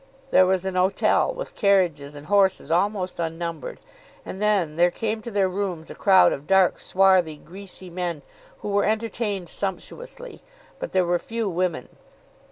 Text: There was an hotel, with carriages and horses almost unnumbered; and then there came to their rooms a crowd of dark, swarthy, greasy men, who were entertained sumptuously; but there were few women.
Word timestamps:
There 0.31 0.47
was 0.47 0.65
an 0.65 0.73
hotel, 0.73 1.31
with 1.31 1.53
carriages 1.53 2.15
and 2.15 2.25
horses 2.25 2.71
almost 2.71 3.19
unnumbered; 3.19 3.79
and 4.25 4.41
then 4.41 4.75
there 4.75 4.89
came 4.89 5.21
to 5.21 5.29
their 5.29 5.47
rooms 5.47 5.91
a 5.91 5.93
crowd 5.93 6.33
of 6.33 6.47
dark, 6.47 6.79
swarthy, 6.79 7.37
greasy 7.37 7.91
men, 7.91 8.23
who 8.61 8.69
were 8.69 8.83
entertained 8.83 9.47
sumptuously; 9.49 10.41
but 10.79 10.91
there 10.91 11.05
were 11.05 11.19
few 11.19 11.47
women. 11.47 11.87